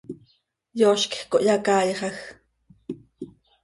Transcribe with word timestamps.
Yooz 0.79 1.03
quij 1.09 1.27
cohyacaaixaj. 1.31 2.17